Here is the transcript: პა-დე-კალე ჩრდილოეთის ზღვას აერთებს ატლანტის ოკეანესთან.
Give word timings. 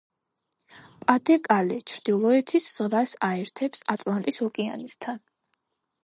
პა-დე-კალე 1.09 1.75
ჩრდილოეთის 1.91 2.65
ზღვას 2.77 3.13
აერთებს 3.27 3.83
ატლანტის 3.95 4.41
ოკეანესთან. 4.47 5.21